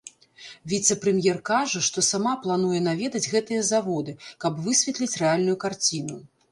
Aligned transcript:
Віцэ-прэм'ер 0.71 1.37
кажа, 1.49 1.81
што 1.89 2.05
сама 2.09 2.33
плануе 2.47 2.79
наведаць 2.89 3.25
гэтыя 3.37 3.69
заводы, 3.71 4.19
каб 4.47 4.53
высветліць 4.71 5.17
рэальную 5.23 5.57
карціну. 5.69 6.23